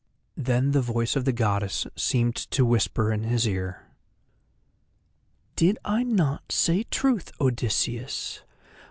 [0.37, 3.85] Then the voice of the Goddess seemed to whisper in his ear:
[5.55, 8.41] "Did I not say truth, Odysseus?